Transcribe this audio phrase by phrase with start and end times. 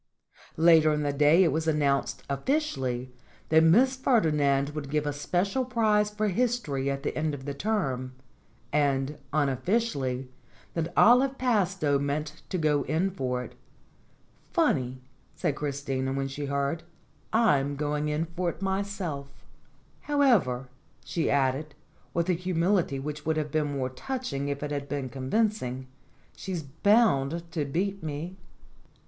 [0.57, 3.11] Later in the day it was announced, officially,
[3.49, 7.53] that Miss Ferdinand would give a special prize for history at the end of the
[7.53, 8.13] term;
[8.73, 10.27] and, unofficially,
[10.73, 13.53] that Olive Pastowe meant to go in for it.
[14.51, 15.03] "Funny,"
[15.35, 16.81] said Chris tina, when she heard.
[17.31, 19.27] "I'm going in for it myself.
[20.07, 20.69] CHRISIMISSIMA 121 However,"
[21.05, 21.75] she added,
[22.15, 25.85] with a humility which would have been more touching if it had been convincing,
[26.35, 28.37] "she's bound to beat me."